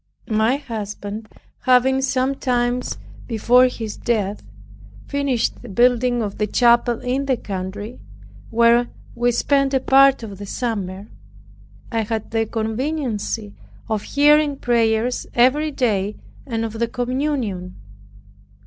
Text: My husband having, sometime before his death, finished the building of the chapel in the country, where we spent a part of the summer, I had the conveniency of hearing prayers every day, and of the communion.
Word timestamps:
My 0.31 0.57
husband 0.57 1.29
having, 1.61 2.01
sometime 2.01 2.81
before 3.27 3.67
his 3.67 3.95
death, 3.97 4.41
finished 5.05 5.61
the 5.61 5.69
building 5.69 6.23
of 6.23 6.39
the 6.39 6.47
chapel 6.47 6.99
in 7.01 7.27
the 7.27 7.37
country, 7.37 7.99
where 8.49 8.87
we 9.13 9.31
spent 9.31 9.75
a 9.75 9.79
part 9.79 10.23
of 10.23 10.39
the 10.39 10.47
summer, 10.47 11.07
I 11.91 12.01
had 12.01 12.31
the 12.31 12.47
conveniency 12.47 13.53
of 13.87 14.01
hearing 14.01 14.55
prayers 14.57 15.27
every 15.35 15.69
day, 15.69 16.15
and 16.47 16.65
of 16.65 16.79
the 16.79 16.87
communion. 16.87 17.75